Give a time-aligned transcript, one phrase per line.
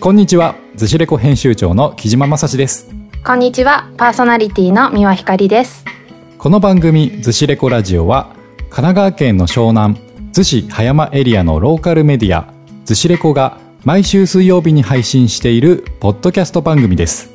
[0.00, 0.56] こんにちは。
[0.74, 2.88] ズシレコ編集長の木島正史です。
[3.24, 3.88] こんにちは。
[3.96, 5.84] パーソナリティの三輪光です。
[6.38, 9.96] この番組ズシレコラジオは神奈川県の湘南
[10.32, 12.52] 逗子葉山エリアのローカルメディア
[12.84, 17.32] ズシレコが毎週水曜日に配信しているポッドキャスト番組です。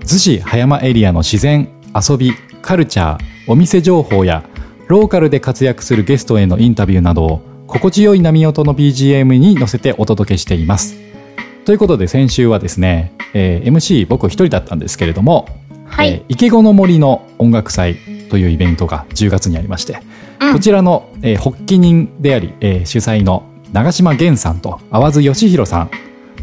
[0.00, 2.32] 逗子葉山エリアの自然遊び
[2.62, 4.44] カルチャーお店情報や
[4.86, 11.03] ローカルで活躍するゲストへのインタビューなどを心地よい波音の BGM に乗せてお届けしています
[11.64, 15.48] ということで先週はですね、えー MC 僕一人だったんですけれども、
[15.86, 17.96] はい、えー池子の森の音楽祭
[18.28, 19.98] というイベントが10月にありまして、
[20.40, 20.52] うん。
[20.52, 25.90] こちらの、えー発起人であり、えー主催の長島源さんと淡津義弘さん、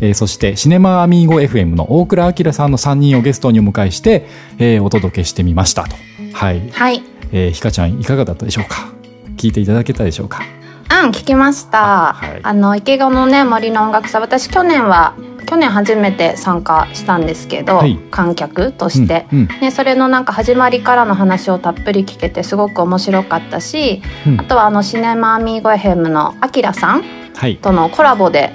[0.01, 4.25] えーそしてシネマアミーゴ FM の大倉明さんの3人をゲストにお迎えして、
[4.57, 5.95] えーお届けしてみましたと。
[6.33, 6.67] はい。
[6.71, 7.03] はい。
[7.31, 8.91] えーひかちゃんいかがだったでしょうか？
[9.37, 10.41] 聞いていただけたでしょうか？
[10.91, 12.09] うん聞きました。
[12.09, 12.39] あはい。
[12.43, 14.19] あの池子のね森の音楽祭。
[14.19, 15.15] 私去年は
[15.47, 17.97] 去年初めて参加したんですけど、はい。
[18.11, 19.47] 観客として、うんうん。
[19.61, 24.41] ね、それのなんか始まりからの話をたっぷり聞けてすごく面白かったし、うん。
[24.41, 27.03] あとはあのシネマアミーゴエヘムのアキラさん
[27.35, 27.57] はい。
[27.57, 28.51] とのコラボで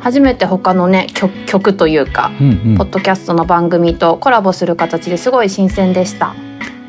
[0.00, 2.76] 初めて他のね曲曲というか、うんうん。
[2.76, 6.34] ポッドキャストの番組とコラボする形ですごい新鮮でした。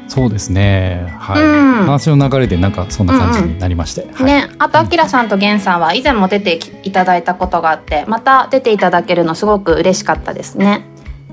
[0.07, 1.13] そうですね。
[1.19, 1.43] はい。
[1.43, 4.07] うん話の流れでなんかそんな感じになりまして。
[4.13, 10.85] はいね、あとあきらさんとげんさんは以前も出ていただいたことがあってまた出ていただけるのすごく嬉しかったですね。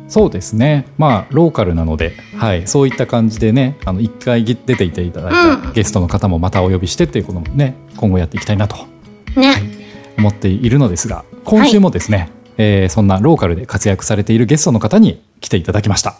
[0.08, 0.86] そうですね。
[0.98, 8.76] まあローカルなので、はい、そういった感じでね、あの一回ぎ出ていていただいたうんゲストの方もまたお呼びしてっていうこともね、今後やっていきたいなと
[9.36, 9.54] ね、
[10.18, 16.16] 思っているのですが、今週もですね、えーそんなローカルで活躍されているゲストの方に来ていただきました。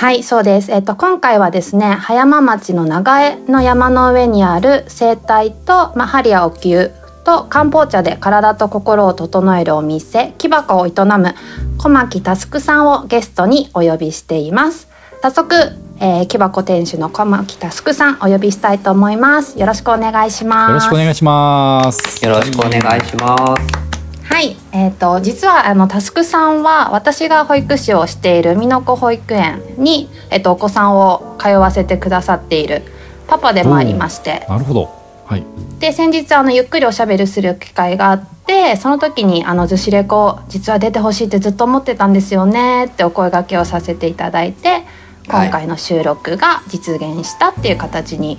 [0.00, 6.90] はいそうです、えっと、今回はですね葉山町の長江の山の上にある生態と、まあ、ハリアお灸
[7.22, 11.34] と漢方茶で体と心を整えるお店木箱を営む
[11.76, 14.88] 小牧佑さんをゲストにお呼びしています
[15.20, 15.54] 早速、
[16.00, 22.24] えー、木箱店主の小牧佑さんお呼びしたいと思いますよろしくお願いしますよろしくお願いします。
[22.24, 23.89] よろしくお願いします。
[24.30, 32.82] はい、えー、と実はあのタスクさんは私が保育士をしている美濃子保育園に、えー、とお子さんを通わせてくださっている
[33.26, 34.88] パパでもありましてなるほど。
[35.26, 35.44] はい。
[35.78, 44.84] で先日あのゆっくりおしゃべりする機会があってその時にあのずしレコ実は出てほしいってずっと思ってたんですよねってお声掛けをさせていただいて
[45.26, 48.38] 今回の収録が実現したっていう形に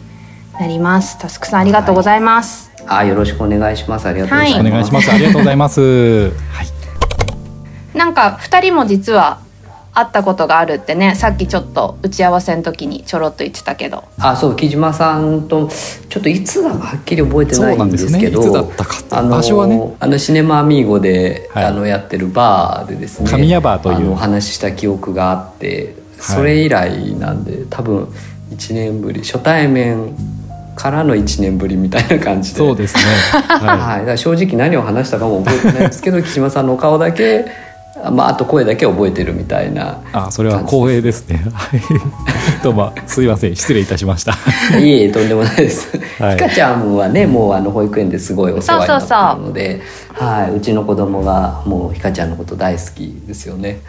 [0.59, 1.19] なります。
[1.19, 2.70] タスクさんありがとうございます。
[2.87, 4.07] あ、よろしくお願いします。
[4.07, 4.67] ありがとうございます。
[4.67, 5.11] お願いします。
[5.11, 5.81] ありがとうございます。
[5.81, 7.97] はい。
[7.97, 9.39] なんか二人も実は
[9.93, 15.67] 会ったことがあるってねさっきちょっと打ち合わせの時にちょろっと言ってたけどあ、そう、木島さんと、
[16.07, 18.41] ちょっといつだかはっきり覚えてないんですけど。
[18.41, 23.29] そうなんですねいつだったか場所はねあのシネマアミーゴで、はいあのやってるバーでですね。
[23.29, 28.07] 神谷バーというお話しした記憶があって、はいそれ以来なんで、多分
[28.51, 30.15] 一年ぶり、初対面。
[30.75, 32.57] からの一年ぶりみたいな感じで。
[32.57, 33.03] そうですね。
[33.47, 37.45] ははい、だから正直何を話したかも覚えてないですけど 木島さんのお顔だけ、
[38.03, 39.95] あまあ、あと声だけ覚えてるみたいない。
[40.13, 41.41] あ、それは光栄ですね。
[41.53, 41.81] はい。
[42.63, 44.33] どうもすいません失礼いたしました。
[44.79, 45.89] いえいえとんでもないです。
[46.19, 49.81] はいひかちゃんはねもうあの保育園ですごいお世話になってるので
[50.13, 53.81] はい、うちの子供がもうひかちゃんのこと大好きですよね。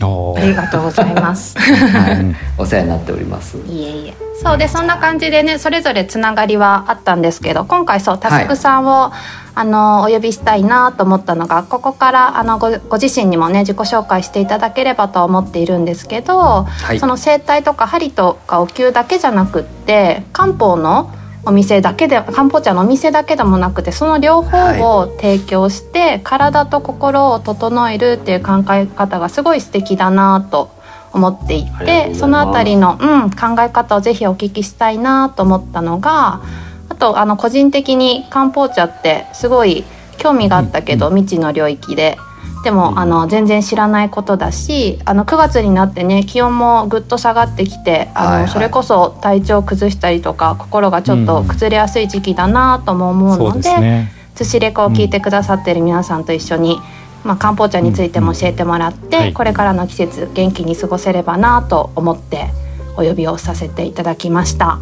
[0.00, 3.56] ありがとうございますはい、お世話になっております。
[3.58, 9.12] いえいえそうでそんな感じでねそれぞれつながりはあったんですけど今回そうタスクさんを、
[9.56, 16.98] あのお呼びしたいなと思ったのがここからあのごご自身にもね自己紹介していただければと思っているんですけど、い。
[16.98, 21.12] その整体とか針とかお灸だけじゃなくって漢方の
[21.46, 30.70] お店だけで漢方茶のお店だけでもなくてその両方を提供して、体と心を整えるっていう考え方がすごい素敵だなと
[31.14, 36.42] 思っていてそのあたりの、うん、考え方をぜひお聞きしたいなと思ったのが
[36.88, 39.84] あとあの個人的に漢方茶ってすごい
[40.18, 42.18] 興味があったけど、未知の領域で。
[42.62, 48.48] でも、あの全然知らないことだしあの9月になってね気温もぐっと下がってきてあの、はいはい。
[48.48, 54.12] それこそ体調崩したりとか心がちょっと崩れやすい時期だなとも思うので,、ですね。
[54.34, 56.80] 寿司レコを聞いてくださってる皆さんと一緒に、
[57.24, 62.50] まあ、漢方茶についても教えてもらって、はいこれからの季節元気に過ごせればなと思って
[62.96, 64.78] お呼びをさせていただきました。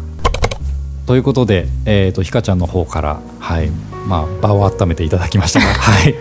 [1.05, 3.69] ということで、えっ、とひかちゃんの方からはい。
[4.05, 6.13] まあ場を温めていただきましたが、 はい。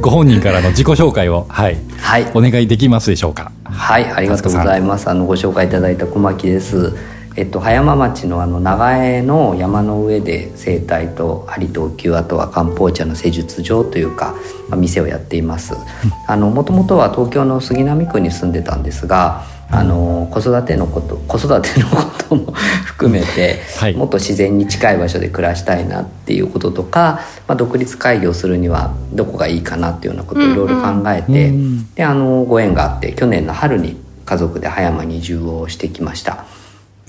[0.00, 3.52] ご本人からの自己紹介をはいはいお願いできますでしょうか？
[3.64, 5.08] はい、ありがとうございます。
[5.08, 6.94] あのご紹介いただいた小牧です。
[7.36, 14.34] えっと、葉山町のあの長江の山の上で生態と針と球あとは漢方茶の施術場というか、
[14.68, 15.74] まあ、店をやっています。
[16.28, 22.52] もともとは東京の杉並区に住んでたんですがあの子育てのこと子育てのことも
[22.84, 33.96] 含めて、はい、もっと自然に近い場所で暮らしたいなっていうこととか、まあ、独立開業するにはどこがいいかなっていうようなことをいろいろ考えて、うんうん、であのご縁があって去年の春に
[34.26, 36.44] 家族で葉山に移住をしてきました。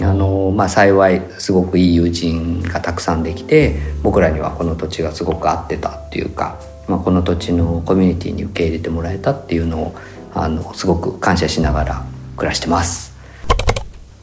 [0.04, 9.96] あのまあ、幸いすごくいい友人がたくさんできて僕らにはこの土地がすごく合ってたっていうか、まあ、この土地のコミュニティに受け入れてもらえたっていうのを
[10.34, 12.06] あのすごく感謝しながら
[12.38, 13.14] 暮らしてます。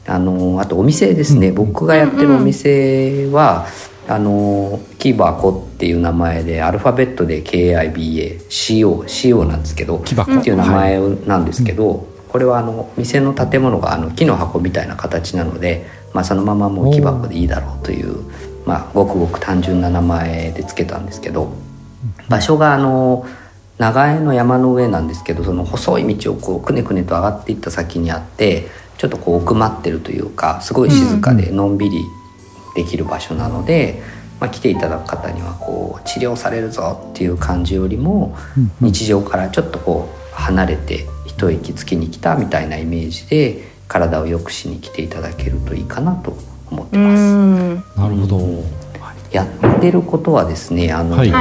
[0.07, 3.67] あのあとお店ですね、うん、僕がやってるお店は、
[4.07, 10.13] あのキバコっていう名前でアルファベットで KIBACOCO なんですけどって
[10.49, 11.99] いう名前なんですけど、はい、
[12.31, 18.23] これはあの店の建物があの木の箱みたいな形なので、まあ、そのままもう木箱でいいだろうという、
[18.65, 21.53] まあ、ごくごく単純な名前でつけたんですけど
[22.29, 23.25] 場所があの。
[23.81, 28.67] 長江の山の上なんですけどその細い道をこうくねくねと上がっていった先にあって
[28.99, 32.03] ちょっとこう奥まってるというかすごい静かでのんびり
[32.75, 34.03] できる場所なので、
[34.39, 38.37] まあ、来ていただく方にはこう治療されるぞっていう感じよりも
[38.79, 46.37] 日常からちょっとこう離れて一息つきに来たみたいなイメージで体を良くしに来ていただけるといいかなと
[46.69, 47.99] 思ってます。
[47.99, 48.81] なるほど。
[49.31, 51.31] やってることはですねあの、はい。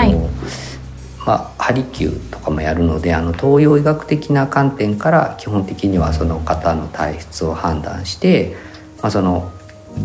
[1.27, 8.57] まあ、ハリキューとかもやるのであの東洋医学的な観点から基本的にはその方の体質を判断して、
[9.03, 9.53] まあ、その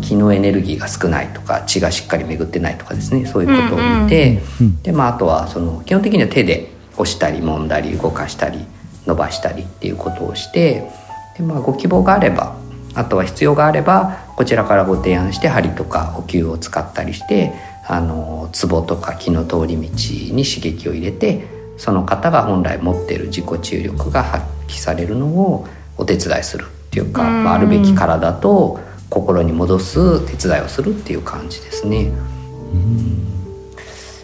[0.02, 8.66] 気のエネルギーが少ないとか血がしっかり巡ってないとかですねそういうことを見て、うんうん、でまあ、あとはその基本的には手で押したり揉んだり動かしたり
[9.06, 10.90] 伸ばしたりっていうことをして
[11.36, 12.56] で、まあ、ご希望があれば
[12.94, 17.52] あとは必要があればこちらからご提案して針とか補給を使ったりして
[17.86, 19.82] あのツボとか気の通り道
[20.34, 25.66] に刺激を入れてその方が本来持っている自己注力が発揮されるのを
[25.96, 28.80] お手伝いするっていうか、まあ、あるべき体と
[29.10, 32.10] 心に戻す手伝いをするっていう感じですね。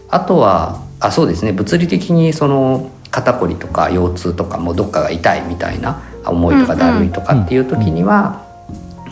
[0.08, 1.52] あとはあそうですね。
[1.52, 8.44] 物理的にその肩こりとか腰痛とかもどっかが痛いみたいな重いとかだるいとかっていう時には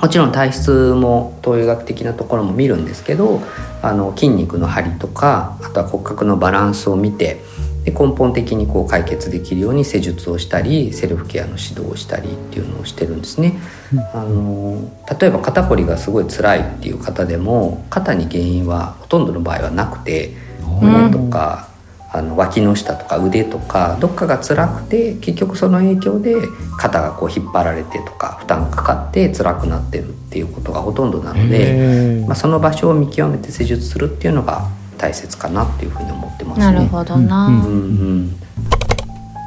[0.00, 3.40] もちろん体質も東洋学的なところも見るんですけど
[3.82, 7.42] あの筋肉の張りとかあとは骨格のバランスを見て
[7.84, 13.58] で根本的にこう解決できるように施術をしたりセルフケアの指導をしたりっていうのをしてるんですね。
[13.92, 21.69] うん、あの例えば肩こりがすごい辛いっていう方でも肩に原因はほとんどの場合はなくて胸とか
[22.12, 26.34] あの脇の下とか腕とかどっかが辛くて結局その影響で
[26.76, 34.68] 肩がこう引っ張られてとか負担かかって辛くなってるっていうことがほとんどなので、まあ、その場所を見極めて施術するっていうのが
[34.98, 36.66] 大切かなっていうふうに思ってますね。
[36.66, 38.36] なるほどな、うんうん、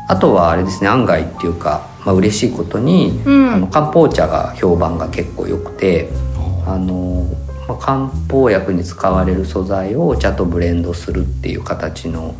[0.08, 6.10] あとはあれですね案外っていうか、まあ嬉しいことに、うん、あの漢方茶が評判が結構良くて
[6.66, 7.28] あの
[7.68, 12.36] まあ、漢方薬に使われる素材をお茶とブレンドするっていう形の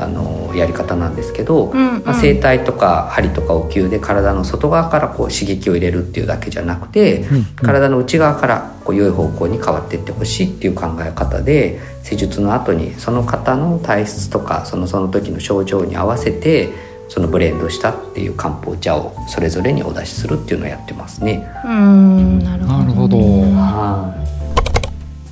[0.00, 16.70] あのやり方なんですけど、うんうん、まあ、整体とか針とかお灸で体の外側からこう刺激を入れるっていうだけじゃなくて、うんうん、体の内側からこう良い方向に変わっていってほしいっていう考え方で施術の後にその方の体質とかそのその時の症状に合わせて
[17.08, 21.46] そのブレンドしたっていう漢方茶をそれぞれにお出しするっていうのをやってますね。
[21.64, 23.18] うんなるほど、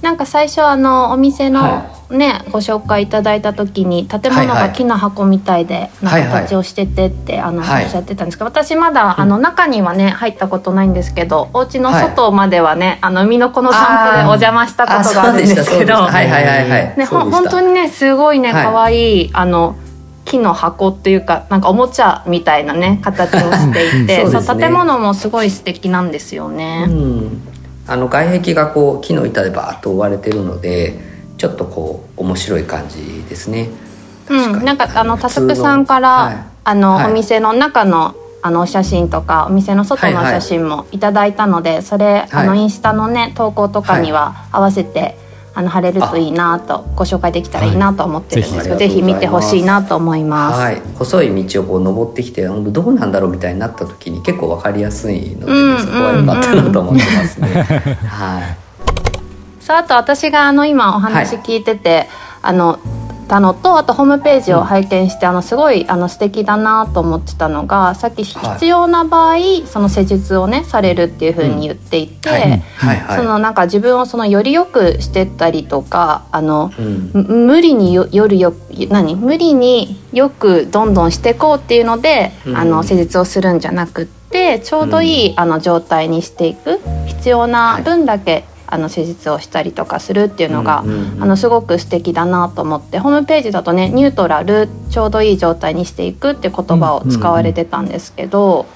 [0.03, 19.77] なんか最初あのお店の、はいねご紹介いただいた時に建物が木の箱みたいでの形をしててって、あのおっしゃってたんですけど私まだあの中にはね入ったことないんですけどお家の外まではね、あの海の子の散歩でお邪魔したことがあるんですけど本当にねすごいね可愛いあの
[20.25, 26.87] 木の箱っていうかなんかおもちゃみたいなね形をしていてそう、ね、建物もすごい素敵なんですよね。
[26.89, 27.41] うん、
[27.87, 31.01] あの外壁がこう木の板でバーッと覆われてるので
[31.39, 33.71] ちょっとこう面白い感じですね。
[34.29, 45.17] うん、なんかあのタスクさんから、はい、あの、はい、お店の中のあのお写真とかお店の外の写真もいただいたので、はいはい、それ、あのインスタのね投稿とかには合わせて、
[45.55, 50.61] あの貼れるといいなとご紹介できたらいいなと思ってるんですけど、ぜひ見てほしいなと思います。
[50.61, 57.49] はい、細い道をこう登ってきてどうなんだろうみたいになった時に結構わかりやすいので、ね、うんうんうん、そこは良かったなと思ってますね。
[58.07, 58.68] はい。
[59.69, 62.09] さああと私があの今お話聞いてて、はい、
[62.41, 62.79] あの
[63.29, 72.41] たのとあとホームページを拝見して、あのすごいあの素敵だなと思ってたのがさっき必要な場合、その施術をねされるっていうふうに言っていて、はい。
[72.41, 72.97] はい。
[72.97, 73.19] はい。
[73.19, 77.11] そのなんか自分をそのよりよくしてったりとかあのうん。
[77.13, 78.55] む無理によ夜よ
[78.89, 79.17] 何？
[79.17, 82.57] 無理によくどんどんしていこうっていうので、うん。
[82.57, 91.23] あの施術をするんじゃなくってちょうどいい、あの状態にしていく必要な分だけ、あの施術をしたりとかするっていうのが、うんうんうん。
[91.23, 98.67] あのすごく素敵だなと思ってホームページだとねニュートラルちょうどいい状態にしていくって言葉を使われてたんですけど、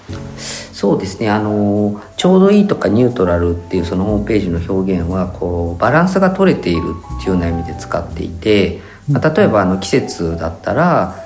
[0.72, 1.30] そうですね。
[1.30, 8.80] あのちょうどいいとかニュートラルっていうそのホームページの表現はこうバランスが取れているっていうような意味で使っていて、
[9.10, 11.16] まあ例えばあの季節だったら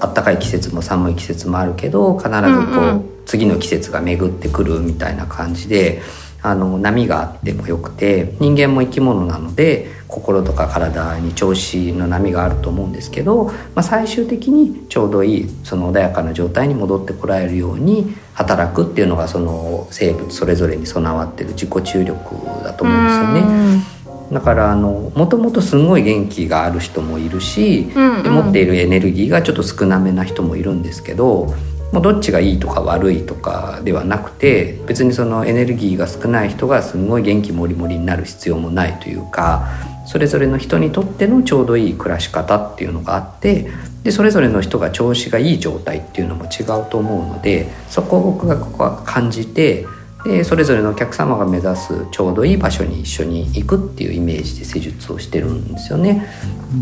[0.00, 3.16] 暖かい季節も寒い季節もあるけど必ずこう、うんうん。
[3.26, 6.00] 次の季節が巡ってくるみたいな感じで
[6.42, 23.96] あの波があってもよくて人間も生き物なので心とか体に調子の波があると思うんですけど、まあ、最終的にちょうどいいその穏やかな状態に戻ってこられるように働くっていうのがその生物それぞれに備わってる自己注力だと思うんですよね。
[24.32, 31.54] だからあのもともとすごい元気がある人もいるし、うんうんで持っているエネルギーがちょっと少なめな人もいるんですけど
[31.96, 39.66] もうどっちがいいとか悪いとかではなくて別にそのエネルギーが少ない人がすごい元気もりもりになる必要もないというか
[40.04, 43.70] それぞれの人にとってのちょうどいい暮らし方っていうのがあって
[44.02, 49.86] でそれぞれの人が調子がいい状態っていうのも違うと思うのでそこを僕がここは感じて
[50.26, 56.28] でそれぞれのお客様が目指すちょうどいい場所に一緒に行くっていうイメージで施術をしてるんですよね。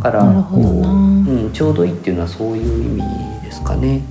[0.03, 4.03] だからこううん、ちょうどいいっていうのはそういう意味ですかね。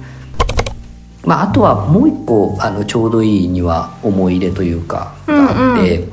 [1.25, 6.05] まあ、あとはもう一個あのちょうどいいには思い入れというかがあって、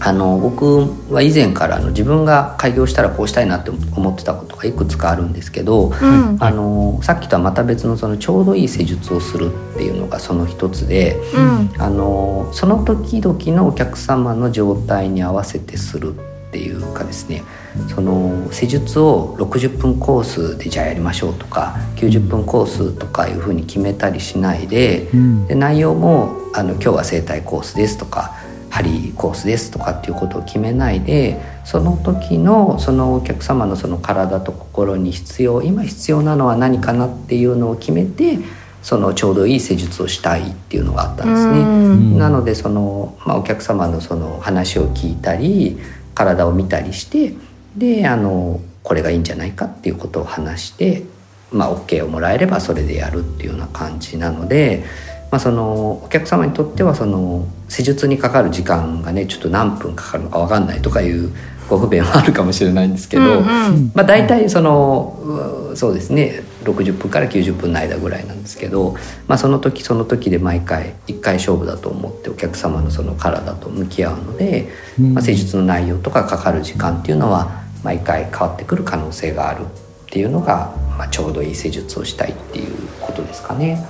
[0.00, 11.16] あの僕は以前からあの自分が開業したらこうしたいなって思ってたことがいくつかあるんですけど、うんあのさっきとはまた別のそのちょうどいい施術をするっていうのがその一つで。
[11.34, 17.42] うんあのその時々のお客様の状態に合わせてするっていうかですね
[17.88, 28.34] その施術を60分コースでじゃあやりましょうとか90分コースとかいうふうに決めたりしないでうんで内容もあの今日は整体コースですとか
[28.70, 38.38] 針コースですとかっていうことを決めないでその時のそのお客様のその体と心に必要今必要なのは何かなっていうのを決めて
[38.82, 41.58] そのちょうどいい施術をしたいっていうのがあったんですね。
[41.60, 45.78] うんなのでその、まあ、お客様のその話を聞いたり
[46.14, 47.34] 体を見たりして
[47.76, 51.04] であのこれがいいんじゃないかっていうことを話して、
[51.52, 54.84] まあ、OK をもらえればそれでやるっていうような感じなので、
[55.30, 61.32] まあ、そのお客様にとってはその施術にかかる時間がねちょっと何分かかるのか分かんないとかいう
[61.68, 63.92] ご不便はあるかもしれないんですけど、うんうん。
[63.94, 68.96] まあ、大体そのうそうですね60分から90分の間ぐらいなんですけど、
[69.26, 83.86] まあ、その時その時で毎回1回勝負だと思ってお客様のその体と向き合うので、うんまあ、施術の内容とかかかる時間っていうのは毎回変わってくる可能性があるっていうのが、まあ、ちょうどいい施術をしたいっていうことですかね。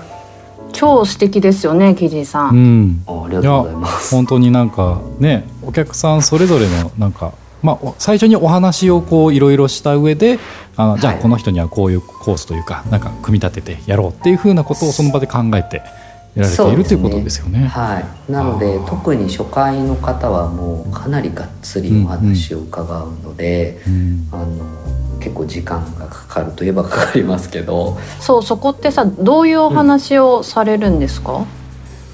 [0.73, 2.51] 超素敵ですよねキジさ。
[2.53, 4.15] うんんあありがとうございます。
[4.15, 10.39] 本当になんかねお客さんそれぞれのなんか、まあ、お最初にお話をこういろいろした上で
[10.77, 15.83] あのじゃあはいこの人にはこういうコースというかなんか組み立ててやろうっていうふうなことをその場で考えて
[16.37, 17.67] やられているということですよね。
[17.67, 24.29] はい、なので特に初回の方はもうかなりがっつりお話を伺うので、うん。
[24.31, 24.47] あの
[25.19, 27.99] 結構時間がかかるといえばかかりますけど。
[28.21, 31.45] そうそこってさどういうお話をされるんですか？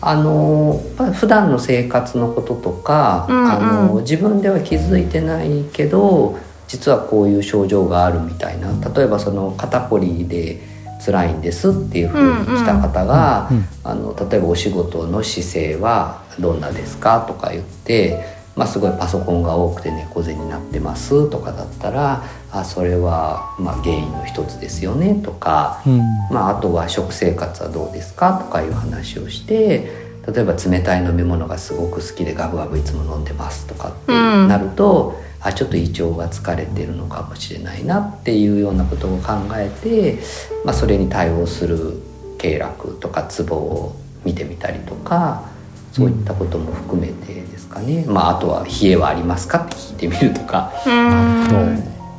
[0.06, 0.82] あの
[1.14, 3.50] 普段の生活のこととか、うんうん。
[3.50, 3.58] あ
[3.88, 8.68] の自分では気づいてないけど実はこういう症状があるみたいな。
[8.94, 10.61] 例えばその肩こりで
[11.04, 13.68] 辛いんですっていうふうに来た方が、うんうん。
[13.82, 25.99] あの例えばお仕事の姿勢はどんなですかとか言って、まあ、すごいパソコンが多くて猫背になってますとかだったらあそれはまあ原因の一つですよねとか、うん。
[26.30, 34.49] まあ、あとは食生活はどうですかとかいう話をして例えば冷たい飲み物がすごく好きでガブガブいつも飲んでますとかってうん。
[34.49, 40.18] なると、あちょっと胃腸が疲れてるのかもしれないなっていうようなことを考えて、
[40.64, 42.00] まあ、それに対応する
[42.38, 45.50] 経絡とかツボを見てみたりとか
[45.94, 50.72] そういったことも含めてですかね、まあ、あとは「冷えはありますか?」って聞いてみるとか。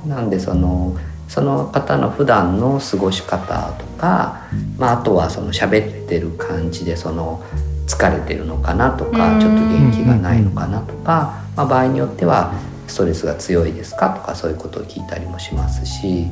[0.08, 0.96] なんでその
[1.28, 4.42] その方の普段の過ごし方とか、
[4.78, 7.42] まあ、あとはその喋ってる感じでその
[7.88, 12.54] 疲れてるのかなとうんかちょっと元気がないのかなとか、まあ、場合によっては
[12.88, 16.28] ストレスが強いですかとかそういうことを聞いたりもしますし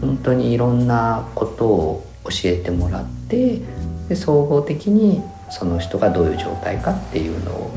[0.00, 3.60] 本当にいろんなことを教えてもらって
[4.08, 7.70] で総合的にその人がどういう状態かっていうのを、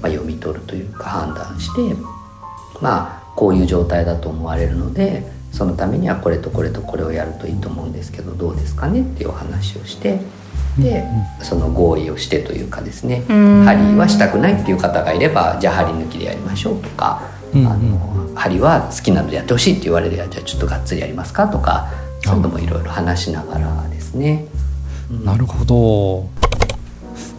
[0.00, 1.94] まあ、読み取るというか判断して
[2.80, 10.20] まあこういう状態だと思われるのでそのためにはこれとこれとこれをやるといいと思うんですけどどうですかねっていうお話をして
[10.78, 11.06] で
[11.42, 13.22] その合意をしてというかですね
[13.64, 17.22] 針はしたくないっていう方がいればじゃあ針抜きでやりましょうとか、
[17.54, 21.88] あの針は好きなのでやってほしいって言われればじゃあちょっとがっつりやりますかとか
[22.20, 24.46] そういうのもいろいろ話しながらですね。
[25.24, 26.28] なるほど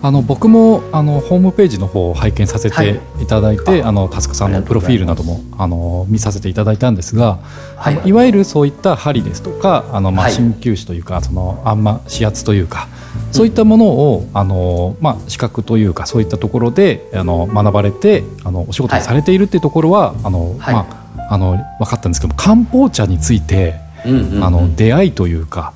[0.01, 3.25] あの僕もあのホームページの方を拝見させてい。
[3.27, 7.39] ただいて、はい、あのタスクさんのプロフィールなどもあの見させていただいたんですが、
[7.75, 12.88] はい、いわゆるそういった針ですとかあの、まあ、鍼灸師というか、はい、そのあんま指圧というか
[13.32, 20.88] そういったものを、あのまあ、資格というかそういったところであの学ばれてあのお仕事をされているっていうところは、あのま
[21.18, 23.75] あ、あの分かったんですけど漢方茶について、
[24.06, 24.10] あ
[24.50, 25.74] の出会いというか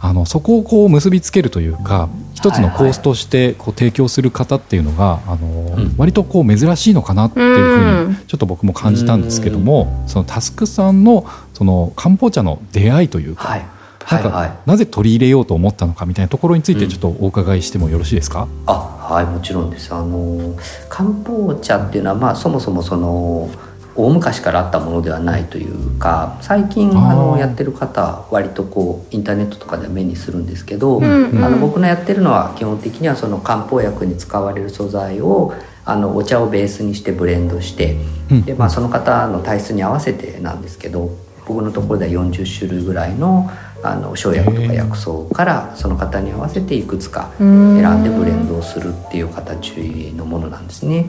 [0.00, 13.66] あのそこをこう結びつけるというか一つのコースとしてこう提供する方っていうのが、あの割とこう珍しいのかなっていうふうにちょっと僕も感じたんですけども、そのタスクさんのその漢方茶の出会いというか、はい。
[14.10, 19.94] なんか、なぜ取り入れようと思ったのかみたいなところについてちょっとお伺いしてもよろしいですか、うん、あはいもちろんです。
[19.94, 20.56] あの
[20.88, 23.48] 漢方茶っていうのは、まあ、そもそもその
[23.94, 35.52] 大昔からあったものではないというか最近あのやってる方割とこうインターネットとかで目にするんですけど、うんうん、あの僕のやってるのは基本的にはその漢方薬に使われる素材を
[35.84, 37.96] あのお茶をベースにしてブレンドして、
[38.30, 41.10] うん、でまあ、その方の体質に合わせてなんですけど
[41.46, 43.50] 僕のところでは40種類ぐらいの
[43.82, 49.72] あの生薬とか薬草からその方に合わせていくつか選んでブレンドをするっていう形
[50.16, 51.06] のものなんですね。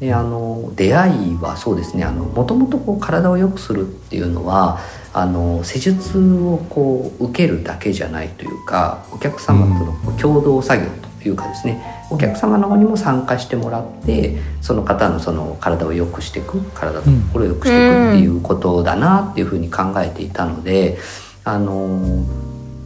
[0.00, 4.78] であの出会いはそうですねもともと体を良くするっていうのは
[5.12, 10.88] あの施術をこう受けるだけじゃないというかお客様との共同作業
[11.22, 20.98] というかですねお客様の方にも参加してもらってその方のその体を良くしていく体と心を良くしていくっていうことだなっていうふうに考えていたので。
[21.46, 22.26] あの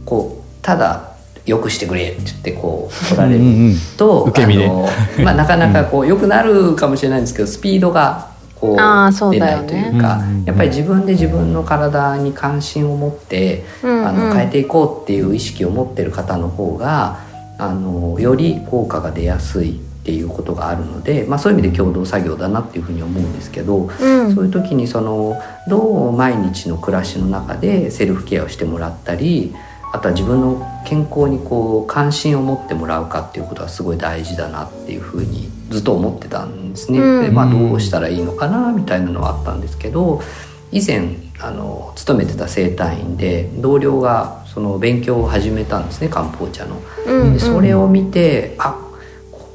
[0.05, 1.15] こうただ
[1.47, 3.43] よくしてくれって言ってこう取られる
[3.97, 4.69] と、受け身で、
[5.23, 8.75] まあ、なかなかこう良くなるかもしれないんですけどスピードがこう
[9.31, 17.17] 出ないというか、やっぱり自分で自分の体に関心を持って、あの変えていこうっていう意識を持ってる方の方が
[17.57, 29.53] あのより効果が出やすいっていうことがあるので、まあ、そういう意味で共同作業だなっていうふうに思うんですけど、うん、そういう時にそのどう毎日の暮らしの中でセルフケアをしてもらったり
[29.93, 36.99] あとは自分の健康にこう関心を持ってもらうかっていうことはすごい大事だなっていうふうにずっと思ってたんですね。
[36.99, 40.21] うん、でまあ、どうしたらいいのかなみたいなのはあったんですけど
[40.71, 46.81] 以前あの勤めてた整体院で同僚がその勉強を始めたんですね漢方茶の。
[47.33, 48.75] でそれを見てあ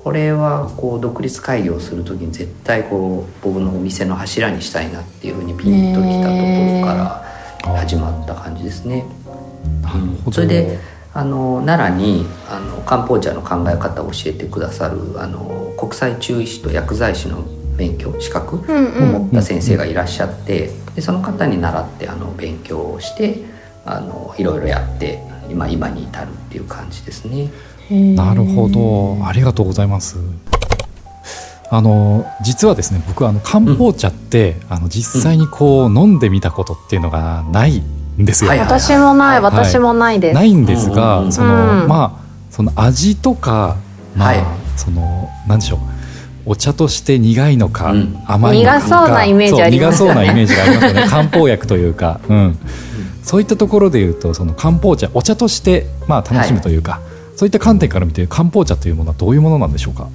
[0.07, 7.25] これはこう独立会議をする時に絶対こう僕のお店の柱にしたいなっていうふうにピンときたところか
[7.65, 9.05] ら始まった感じですね。
[10.25, 10.79] うん、それで
[11.13, 17.43] あの奈良にあの漢方茶の考え方を教えてくださるあの国際中医師と薬剤師の
[17.77, 23.41] 免許資格を持った先生がいらっしゃってでその方に習ってあの勉強をして
[23.85, 25.19] あのいろいろやって
[25.51, 27.51] 今今に至るっていう感じですね。
[27.91, 29.27] なるほど。
[29.27, 30.19] ありがとうございます。
[31.69, 40.35] あの実はですね僕あの漢方茶って、うん、あの実際にこう、うん、飲んでみたことっていうのがないんですよ、私もない、私もないです。
[40.35, 43.77] ないんですが、うん、そのまあその味とか
[44.15, 44.45] まあ、はい、
[44.77, 45.81] そのなんでしょう。
[46.49, 47.93] お茶として苦いのか、
[48.27, 48.79] 甘いのか。
[48.79, 51.07] 苦そうなイメージあります苦そうなイメージがありますよね。
[51.11, 52.59] 漢方薬というか、うん、
[53.25, 60.09] そういったところでいうとその漢方茶お茶としてまあ楽しむというか、はいそういった観点から見て漢方茶というものはどういうものなんでしょうか？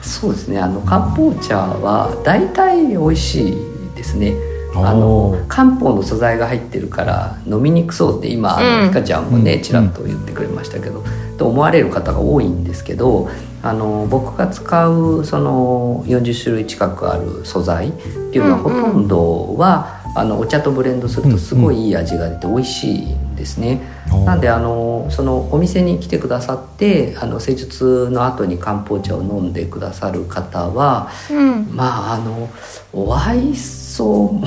[0.00, 0.58] そうですね。
[0.60, 3.56] あの漢方茶は大体美味しい
[3.96, 4.34] ですね。
[4.74, 11.02] あの漢方の素材が入ってるから飲みにくそうって今あのひかちゃんもね、ちらっと言ってくれましたけど、
[11.36, 13.28] と思われる方が多いんですけど
[13.62, 17.92] あの僕が使うその40種類近くある素材っ
[18.30, 23.80] ていうのはほとんどは、あのお茶とブレンドするとすごいいい味が出て美味しいんですね。
[24.26, 32.50] なんであのそのお店に来てくださってあの施術の後に漢方茶を飲んでくださる方は、うん、まああの
[32.92, 34.46] お会いそうも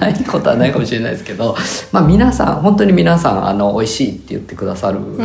[0.00, 1.56] ないことはないかもしれないですけど、
[1.92, 5.24] まあ、皆さん本当に皆さんあの美味しいって言ってくださるので、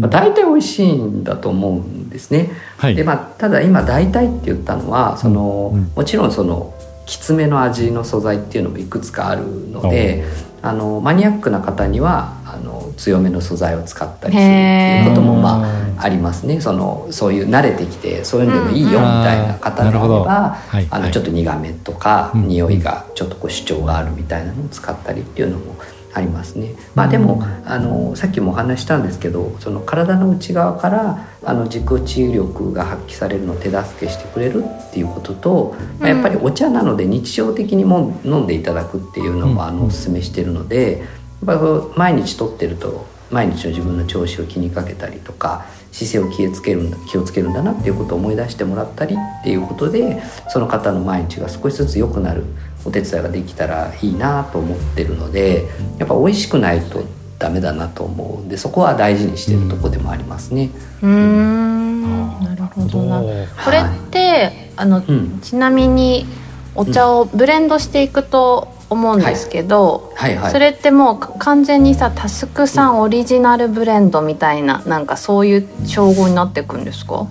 [0.00, 2.50] まあ、大体美味しいんだと思うんですね。
[2.76, 6.72] はい、でまあ、ただ今大体って言ったのはその、もちろんその
[7.06, 10.24] きつめの味の素材っていうのもいくつかあるので
[10.62, 15.64] あのマニアックな方にはあの強めの素材を使ったりするっていうこともま
[15.98, 16.60] あありますね。
[16.60, 22.48] そのそういう慣れてきてそういうのでもいいよみたいな方であれば、はいあのちょっと苦めとか、うん。
[22.48, 25.76] 匂いがちょっとこう主張があるみたいなのを使ったりっていうのも
[26.14, 26.74] ありますね。
[26.94, 41.02] まあでもあのさっきもお話ししたんですけどその体の内側からあの自己治癒力が発揮されるのを手助けしてくれるっていうことと、まあやっぱりお茶なので日常的にも飲んでいただくっていうのもあのおすすめしてるので
[41.46, 52.44] やっぱ毎日とってると毎日の自分の調子を気にかけたりとか姿勢を気をつけるんだ気をつけるんだなっていうことを思い出してもらったりっていうことでその方の毎日が少しずつ良くなる
[52.84, 55.68] お手伝いができたらいいなと思ってるので
[55.98, 57.04] やっぱ美味しくないと
[57.38, 60.70] ダメだなと思うんでそこは大事にしてるとこでもありますね。
[61.02, 62.40] うーん。
[62.44, 63.20] なるほどな。
[63.20, 66.26] これってあのうん、ちなみに
[66.74, 70.36] お茶をブレンドしていくと思うんですけど、はい。
[70.36, 70.50] はい。
[70.52, 77.26] それってもうか完全にさタスクさんオリジナルブレンドみたいななんかそういう称号になっていくんですか？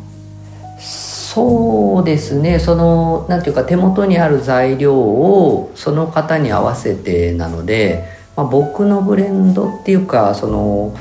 [1.34, 2.60] そうですね。
[2.60, 8.04] そのなんていうか手元にある材料をその方に合わせてなので、
[8.36, 10.98] まあ、僕のブレンドっていうかその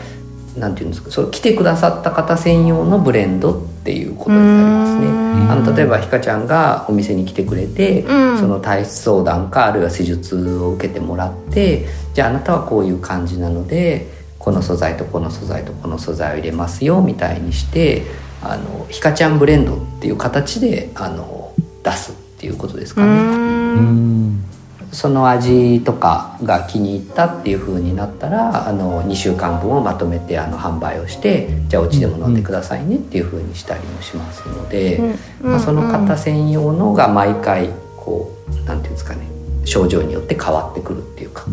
[0.56, 5.08] なんていうんですかその来てくださった方専用のブレンドっていうことになりますね。
[5.50, 8.38] あの例えばひかちゃんがお店に来てくれて、うん。
[8.38, 14.06] その体質相談かあるいは施術を受けてもらってじゃああなたはこういう感じなので
[14.38, 18.02] この素材とこの素材とこの素材を入れますよみたいにして
[18.42, 23.08] あのひかちゃんブレンドっていう形であの出すっていうことですかね。
[23.08, 24.44] うん。
[24.92, 35.00] その味とかが気に入ったっていう風になったらあの2週間分をまとめてあの販売をしてじゃあお家でも飲んでくださいねっていう風にしたりもしますので、
[35.40, 39.28] まあ、その方専用のが毎回こうなんていうんですかね
[39.64, 41.46] 症状によって変わってくるっていうか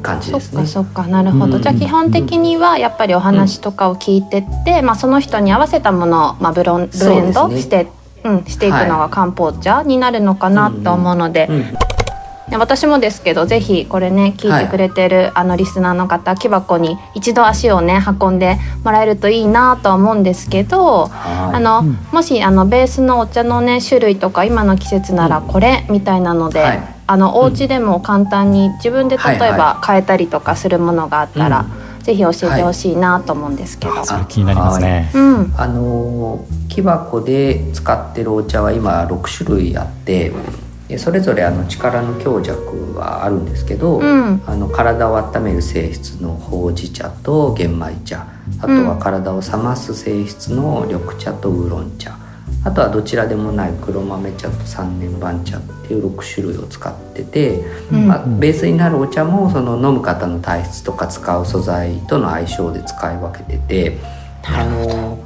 [0.00, 0.62] 感じそっですね。
[0.62, 0.68] か。
[0.68, 1.62] そっかなるほど、うん。
[1.62, 7.88] じゃあ基本的にはやっぱりお話とかを聞いてって、まあ、その人に合わせたものを、まあ、ブロンブレンドして
[8.22, 11.58] うん、していくのが漢方茶になるのかなと思うので、うん
[12.50, 21.56] ね私もですけどぜひこれね聞いてくれてる、あのリスナーの方木箱に一度足をね運んでもらえるといいなとは思うんですけど、はい。
[21.56, 21.98] あのうん。
[22.10, 31.66] もしあのベースのお茶のね種類とか今の季節ならこれみたいなので、はいあのお家でも簡単に自分で例えはいば変えたりとかするものがあったら、
[32.04, 33.98] ぜひ教えてほしいなと思うんですけど。
[33.98, 35.10] あそれ気になりますね。
[35.12, 35.52] うん。
[35.56, 40.30] あの木箱で使ってるお茶は今6種類あって
[40.86, 44.40] でそれぞれあの力の強弱はあるんですけど、うん。
[44.46, 48.24] あの体を温める性質のほうじ茶と玄米茶
[48.60, 52.19] あとは体を冷ます性質の緑茶とウーロン茶
[52.64, 58.06] あとはどちらでもない黒豆茶と三年番茶っていう6種類を使ってて、うん。
[58.06, 63.98] まあ、ベースになるお茶もその飲む方の体質とか使う素材との相性で使い分けてて
[64.44, 65.18] あの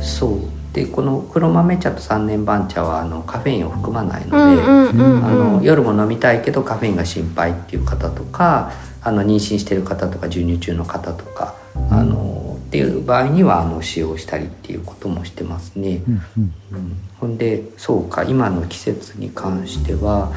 [0.00, 0.40] そう。
[0.72, 5.66] でこの黒豆茶と三年番茶はあのカフェインを含まないので。
[5.66, 8.72] 夜も飲みたいけどカフェインが心配っていう方とか
[9.02, 11.54] あの妊娠してる方とか授乳中の方とか、
[11.90, 16.02] あのっていう場合にはあの使用したりっていうこともしてますね。
[16.06, 16.52] うんうん。
[16.72, 16.96] うん。
[17.18, 20.32] ほんでそうか今の季節に関しては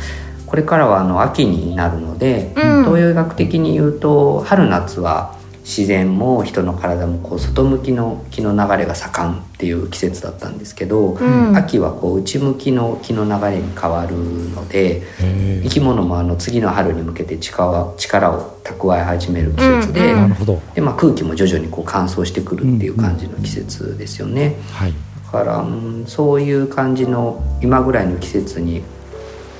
[0.47, 2.85] これからはあの秋になるので、うん。
[2.85, 20.61] 東洋医学的に言うと春夏は自然も人の体もこう外向きの気の流れが盛んっていう季節だったんですけど、うん秋はこう内向きの気の流れに変わるのでへ生き物もあの次の春に向けて力力を蓄え始める季節で,、うんえなるほど。
[20.73, 24.55] でまあ、空気も徐々にこう乾燥してくるっていう感じの季節ですよね。
[24.71, 24.93] はい。
[25.25, 28.81] だから、うんそういう感じの今ぐらいの季節に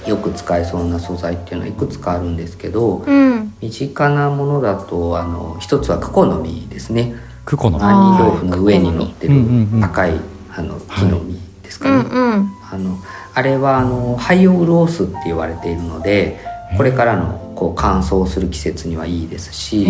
[0.08, 7.16] よく使えそうな素材っていうのはいくつかあるんですけどうん身近なものだとあの一つはクコの実ですね。
[7.46, 9.36] クコのあ杏仁豆腐の上に乗ってる
[9.84, 10.20] 赤い
[10.50, 12.52] あの木の実ですかね、うんうん。
[12.72, 12.98] あの
[13.34, 16.40] あれはあの肺を潤すって言われているので
[16.78, 19.86] これからのこう乾燥する季節にはいいですし、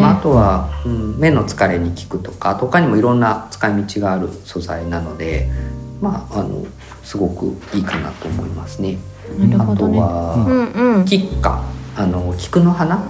[0.00, 5.48] まあ、あとは、うん、目の疲れに効くとか他にもいろんな使い道がある素材なので
[6.00, 6.66] まああの
[7.04, 8.98] すごくいいかなと思いますね。
[9.38, 10.00] なるほどね。
[10.00, 11.04] あとは、うんうん。
[11.04, 11.62] 菊花
[11.96, 13.08] あの菊の花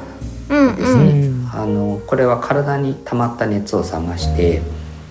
[0.50, 1.50] うんですね、うん。
[1.52, 4.62] あのこれは体に溜まった熱を冷まして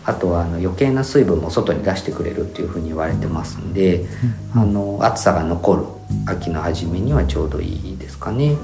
[0.05, 4.05] あとはあの余計な水分も外に出してくれるっていうふうに言われてますんで、
[4.53, 5.86] あの暑さが残る
[6.27, 8.57] 秋の初めにはちょうどいいですかね。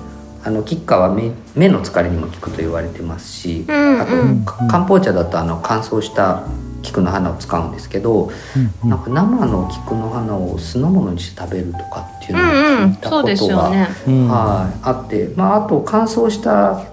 [0.43, 6.43] あの菊花は目目の疲れにも効くと言われてますし、うんあとうんか漢方茶だとあの乾燥した
[6.81, 8.31] 菊の花を使うんですけど、
[8.83, 12.91] うんなんか生の菊の花を酢の物にして食べるとかっていうのをうんうん。
[12.91, 13.87] 聞いたことそうですよが、ね。
[14.07, 16.85] うんはい、あって、まあ、あと乾燥した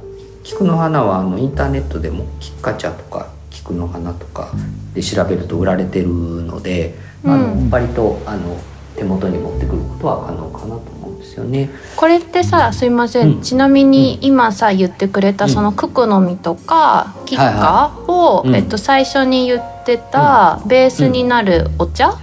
[0.43, 4.53] 菊の花はあのインターネットでも菊花茶とか菊の花とか
[4.95, 6.95] で調べると売られてるので、
[7.25, 8.57] あのうん割とあの
[8.97, 10.96] 手元に持ってくることは可能かなと
[11.37, 11.71] よね。
[11.97, 13.41] これってさすいません、うん。
[13.43, 15.51] ちなみに今さ言ってくれたうん。
[15.51, 18.55] そのククの実とかキッはいカはを、うん。
[18.55, 22.19] えっと、最初に言ってたベースになるお茶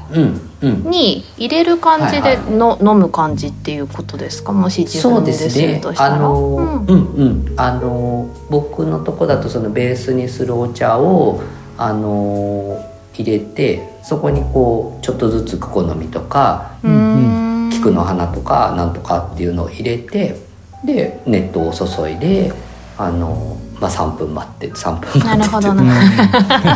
[0.62, 4.52] に入れる感じではいの、飲む感じっていうことですか？
[4.52, 6.16] もし自そう分ですするとしたら。
[6.16, 7.54] あの、ううんん、うん。
[7.58, 11.42] あの僕のとこだとそのベースにするお茶を
[11.78, 12.84] あの
[13.16, 17.43] 入れてそこにこうちょっとずつクコの実とかうーん
[17.84, 20.38] 菊の花とかなんとかっていうのを入れて
[20.86, 22.54] で熱湯を注いで
[22.98, 25.84] あの、まあ、3分待って3分待ってなるほどな。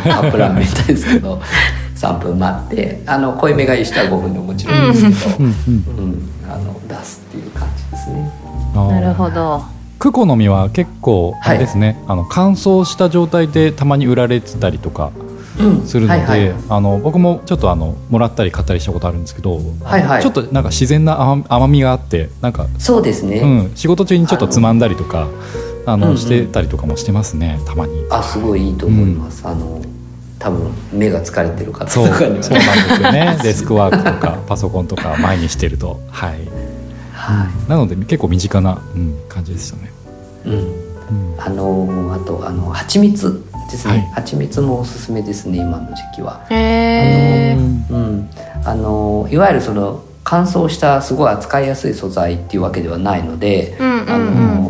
[0.04, 1.42] カップラーメンみたいですけど
[1.96, 5.46] 3分待ってあの濃いめがいい人は5分でももちろんいいんですけど、うん。
[5.46, 8.32] うんうんあの出すっていう感じですね。
[8.74, 9.62] なるほど。
[10.00, 15.12] クコの実は結構あはいれですね、あの乾燥した状態でたまに売られてたりとか
[15.86, 16.64] するので、はいはい。
[16.70, 20.22] あの僕もちょっとあのもらったり買ったりしたことあるんですけど、はいはい。
[20.22, 25.28] ちょっとなんか自然な甘甘みがあってなんか、そうですね、うん、仕事中にちょっとつまんだりとか
[25.86, 26.18] あの、うんうん。
[26.18, 28.06] してたりとかもしてますねたまに。
[28.10, 29.82] あすごいいいと思います、あの
[30.40, 33.38] 多分目が疲れてる方そうそうなんとかにはですよね。
[33.44, 36.00] デスクワークとかパソコンとか前にしてると。
[36.10, 36.32] はい。
[37.14, 39.92] はなので結構身近な、うん、感じでしたね。
[40.46, 40.68] い、うん、うん。
[41.40, 44.02] あのあとあの蜂蜜ですね、はい。
[44.14, 47.58] 蜂蜜もおすすめですね今の時期は、へえ。
[47.90, 48.30] うん、
[48.64, 54.26] あのいわゆるその乾燥したすごい扱いやすい素材っていうわけではないので、うんうんあの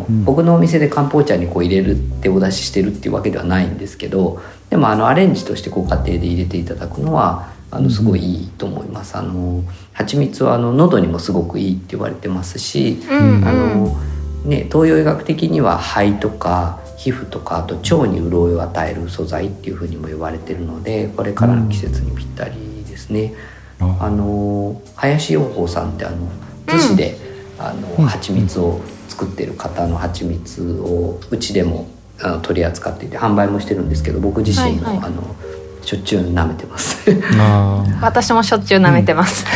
[0.08, 9.16] うん僕のお店で漢方茶にこう入れるってお出ししてるっていうわけではないんですけどでもあのアレンジとしてご家庭で入れていただくのはあのすごいいいと思います。
[9.16, 13.44] あの蜂蜜はあの喉にもすごくいいって言われてますし、うん。
[13.46, 13.96] あの
[14.44, 23.34] ね、東洋医学的には肺とか皮膚とかあと腸に潤いを与える素材っていうふうにも言われてるのでこれからの季節にぴったりですね。
[23.80, 26.28] ああの林養蜂さんってあの
[26.66, 27.16] 逗子で、
[27.58, 31.88] あうんの蜂蜜を作ってる方の蜂蜜をうちでも
[32.20, 35.36] あの取り扱っていて販売もしてるんですけど僕自身も、はいはいあの
[35.80, 36.98] しょっちゅう舐めてます。
[38.02, 39.46] 私もしょっちゅう舐めてます。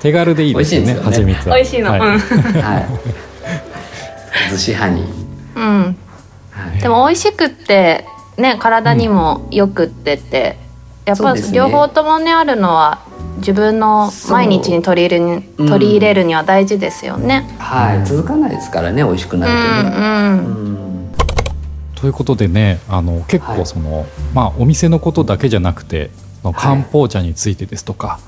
[0.00, 1.90] 手軽でいいですよね美味しいですよね蜂蜜は美味しいの。
[1.90, 2.06] はいうん。
[2.08, 2.86] はい。
[4.50, 5.06] 逗子ハニー。
[5.56, 5.96] うん。
[6.80, 10.56] はいでも美味しくってね体にもよくってって、
[11.04, 13.04] やっぱ両方ともねあるのは
[13.38, 17.48] 自分の毎日に取り入れるにそう取り入れるには大事ですよね。
[17.58, 19.50] はい、続かないですからね、美味しくうない
[19.82, 19.90] とね。
[19.90, 20.54] んうん。
[20.54, 21.14] うん。
[21.94, 28.20] ということでねあの結はい構その、まあ、お店のことだけじゃなくてその漢方茶についてですとか、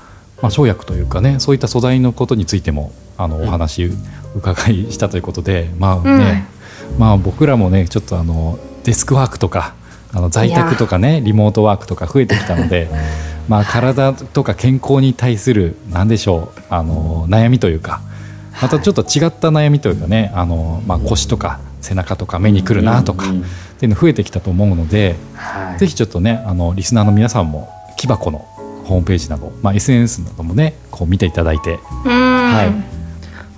[0.43, 3.47] まあ、生薬というかねそういった素材のことについてもあのうん。
[3.47, 3.89] お話
[4.35, 6.45] 伺いしたということで、まあね、
[6.97, 9.75] まあ僕らもねちょっとあのデスクワークとか
[10.13, 12.89] あの在宅とかねリモートワークとか増えてきたので。
[13.49, 18.01] まあ、体とか健康に対する何でしょうあの悩みというか
[18.61, 23.33] またちょっと違った悩みというかねあの、まあ、腰とか背中とか目にくるなとか、っ
[23.77, 28.47] ていうの増えてきたと思うので、はい、ぜひちょっとねあのリスナーの皆さんも木箱の
[28.85, 32.11] ホームページなど、まあ、SNS などもねこう見ていただいてうん。
[32.11, 32.92] はい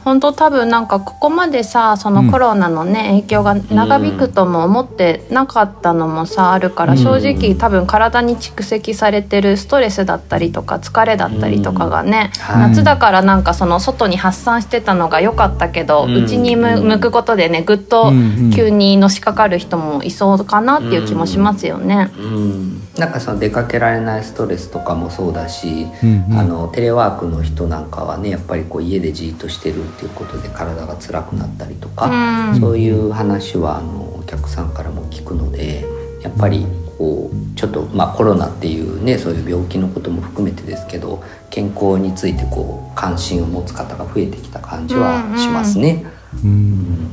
[0.05, 6.99] 本当多分なんかここまでさそのコロナのね、影響が長引くとも思ってなかったのもさあるから、うん。
[6.99, 12.69] 正直多分体に蓄積されてるストレスだったりとか疲れだったりとかがね、はい。
[12.69, 16.23] 夏だからなんかその外に発散してたのが良かったけどうん。
[16.23, 18.51] うち、に向向くことでねぐっとうんうん。
[18.51, 22.11] 急にのしかかる人もいそうかなっていう気もしますよね。
[22.19, 26.37] うん、なんかその出かけられないストレスとかもそうだし、うんうん。
[26.37, 32.59] あのテレワークの人なんかはねやっぱりこう家でじーっとしてるっていうことで体が辛くなったりとか、うん。
[32.59, 35.85] そういう話はあのお客さんからも聞くので
[36.21, 36.65] やっぱり
[36.97, 46.05] こうちょっと、まあ、コロナっていうねそういう病気のことも含めてですけど健康についてこう関心を持つ方が増えてきた感じはしますね。
[46.43, 47.09] うん。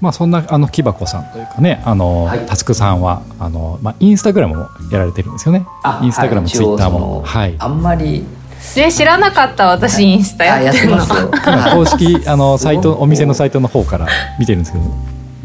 [0.00, 2.46] まあそんなあの木箱さんというかねあの、はい。
[2.46, 5.66] タスクさんはあの、まあ、インスタグラムもやられてるんですよね。
[6.02, 6.50] インスタグラム、はい。
[6.50, 7.22] ツイッターも。
[7.22, 7.54] はい。
[7.58, 8.24] あんまり
[8.76, 10.96] え知らなかった私インスタあやってるの。
[10.96, 11.30] ますよ。
[11.46, 14.06] 今公式あのサイトお店のサイトの方から
[14.38, 14.84] 見てるんですけど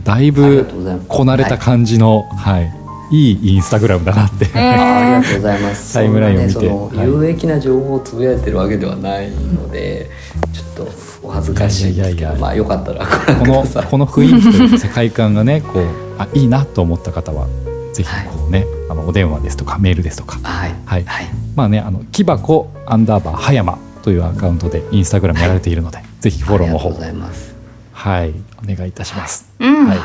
[0.03, 0.65] だいぶ
[1.07, 2.71] こなれた感じの、はい。
[3.11, 5.93] い、いインスタグラムだなって、えあありがとうございます。
[5.93, 6.59] タイムラインを見て。
[6.67, 10.09] ね有益な情報をつぶやいてるわけではないので、
[10.51, 13.87] ちょっとお恥ずかしいですけど、まあよかったらご覧このください。
[13.91, 15.85] この雰囲気というか世界観がねこう
[16.17, 17.47] あいいなと思った方は
[17.93, 20.39] ぜひこうね、あのお電話ですとかメールですとか。
[20.39, 20.75] はい。
[20.85, 21.03] はい。
[21.05, 21.25] はい。
[21.55, 26.89] まあねあの木箱アンダーバー葉山というアカウントでインスタグラムやられているので、ぜひフォローの方。
[26.89, 26.95] は
[27.93, 28.33] はい。
[28.63, 29.99] お願いいたします、うん、はい。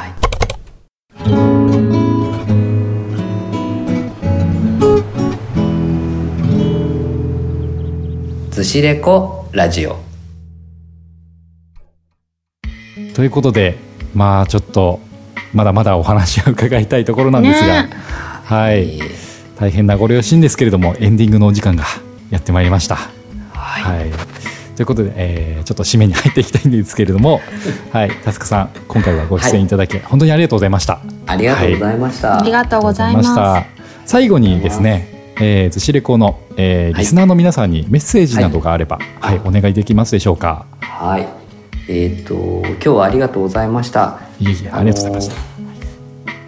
[8.50, 9.98] ずしレコラジオ。
[13.14, 13.76] ということで
[14.14, 15.00] まあちょっと
[15.52, 17.90] まだまだお話を伺いたいところなんですが、ね
[18.50, 18.98] はい。
[18.98, 21.84] えー大変なご両親ですけれどもエンディングのお時間が
[22.30, 22.96] やってまいりました。
[23.52, 24.00] はい。
[24.00, 24.10] はい、
[24.74, 27.42] ということで、えーちょっと締めに入っていきたいんですけれども、
[27.92, 30.98] はい、タスクさん今回はご出演いただき、本当にありがとうございました。
[31.26, 33.28] ありがとうございました、ありがとうございます。
[33.28, 33.64] した。
[34.06, 37.02] 最後にですね、えー、ずしレコの、えーはい。
[37.02, 39.40] リスナーの皆さんにメッセージなどがあれば、はい。
[39.44, 40.64] お願いできますでしょうか。
[40.80, 41.28] はい。
[41.86, 44.18] えっ、と今日はありがとうございました。
[44.40, 45.59] いえいえありがとうございました。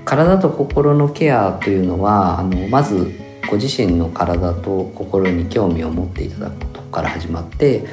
[0.05, 3.13] 体と心のケアというのはあのまず
[3.49, 7.85] ご自身の体と心に興味を持っていただくことから始まって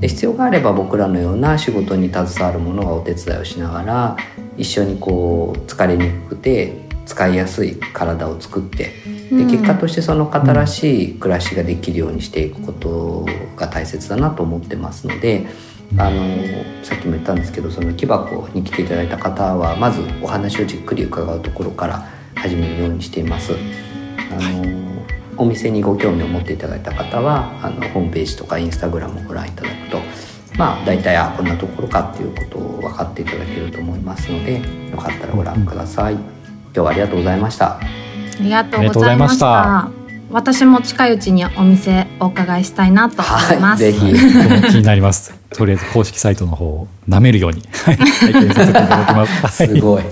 [0.00, 4.16] で必要があれば僕らのような仕事に携わる者がお手伝いをしながら
[4.56, 8.92] 一緒にこう疲れにくくて使いやすい体を作って
[9.30, 13.26] で結果としてその方らしい暮らしができるようにしていくこと
[13.56, 15.46] が大切だなと思ってますので。
[15.96, 23.54] あのさっきも言ったんですけどその木箱に来ていただいた方はまずお話をじっくり伺うところから始めるようにしています。
[24.30, 24.88] あの
[25.38, 30.00] お店にご興味を持っていただいた方はあのホームページとかインスタグラムをご覧いただくと
[30.58, 36.14] まあ大体あこんなところかっていうことを分かっていただけると思いますのでよかったらご覧ください。
[36.14, 36.24] 今
[36.72, 37.78] 日はありがとうございました。
[37.78, 37.80] あ
[38.40, 39.90] りがとうございました。
[40.30, 43.82] 私も近いうちにお店お伺いしたいなと思います。
[43.82, 45.37] ぜひ僕も 気になります。
[45.50, 49.62] とりあえず公式サイトの方を舐めるように はい拝見させていただきます。
[49.62, 50.02] はいすごい。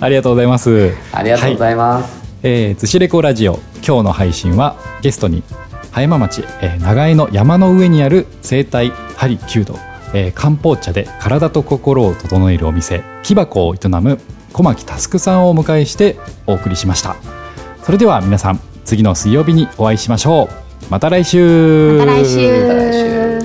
[0.00, 0.92] ありがとうございます。
[1.12, 2.18] ありがとうございます。
[2.42, 5.42] えー、ずしレコラジオ今日の配信はゲストに
[5.90, 9.76] 葉山町、えー長江の山の上にある生態針弓道、
[10.14, 14.20] えー漢方茶で体と心を整えるお店木箱を営む
[14.52, 17.16] 小牧佑さんをお迎えしてお送りしました
[17.82, 20.54] それでは皆さん次の水曜日にお会いしましょう
[20.90, 23.37] また来週また来週また来週